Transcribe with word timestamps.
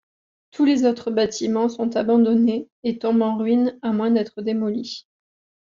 Tous 0.49 0.65
les 0.65 0.83
autres 0.85 1.11
bâtiments 1.11 1.69
sont 1.69 1.95
abandonnés, 1.95 2.67
et 2.83 2.97
tombent 2.97 3.21
en 3.21 3.37
ruines 3.37 3.77
à 3.83 3.93
moins 3.93 4.09
d'être 4.09 4.41
démolis. 4.41 5.07